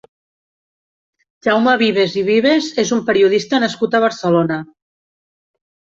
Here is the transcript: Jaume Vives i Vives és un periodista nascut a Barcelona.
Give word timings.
Jaume 1.47 1.75
Vives 1.83 2.17
i 2.21 2.25
Vives 2.29 2.71
és 2.85 2.95
un 2.97 3.03
periodista 3.11 3.63
nascut 3.65 3.99
a 3.99 4.03
Barcelona. 4.09 4.59